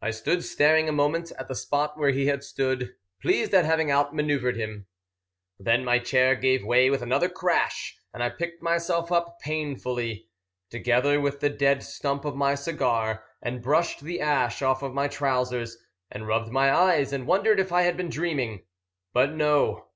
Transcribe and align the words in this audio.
I 0.00 0.12
stood 0.12 0.44
staring 0.44 0.88
a 0.88 0.92
moment 0.92 1.32
at 1.36 1.48
the 1.48 1.56
spot 1.56 1.98
where 1.98 2.10
he 2.12 2.26
had 2.28 2.44
stood, 2.44 2.94
pleased 3.20 3.52
at 3.52 3.64
having 3.64 3.90
out 3.90 4.14
manoeuvred 4.14 4.54
him; 4.56 4.86
then 5.58 5.84
my 5.84 5.98
chair 5.98 6.36
gave 6.36 6.64
way 6.64 6.90
with 6.90 7.02
another 7.02 7.28
crash, 7.28 7.98
and 8.14 8.22
I 8.22 8.30
picked 8.30 8.62
myself 8.62 9.10
up 9.10 9.40
painfully, 9.40 10.28
together 10.70 11.20
with 11.20 11.40
the 11.40 11.50
dead 11.50 11.82
stump 11.82 12.24
of 12.24 12.36
my 12.36 12.54
cigar, 12.54 13.24
and 13.42 13.60
brushed 13.60 13.98
the 14.02 14.20
ash 14.20 14.62
off 14.62 14.80
my 14.84 15.08
trousers, 15.08 15.76
and 16.08 16.28
rubbed 16.28 16.52
my 16.52 16.72
eyes 16.72 17.12
and 17.12 17.26
wondered 17.26 17.58
if 17.58 17.72
I 17.72 17.82
had 17.82 17.96
been 17.96 18.10
dreaming. 18.10 18.64
But 19.12 19.32
no! 19.34 19.86